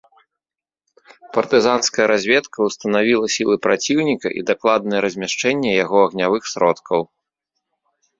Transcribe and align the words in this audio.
Партызанская 1.35 2.05
разведка 2.11 2.57
ўстанавіла 2.69 3.25
сілы 3.35 3.55
праціўніка 3.65 4.27
і 4.39 4.41
дакладнае 4.49 4.99
размяшчэнне 5.05 5.71
яго 5.83 5.97
агнявых 6.07 6.43
сродкаў. 6.53 7.01